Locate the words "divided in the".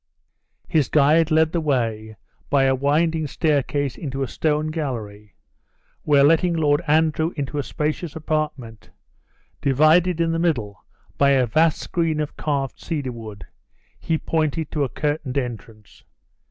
9.61-10.39